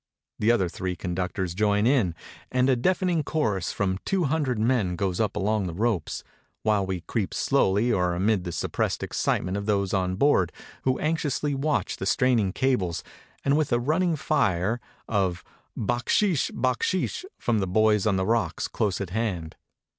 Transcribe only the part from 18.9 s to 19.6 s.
at hand.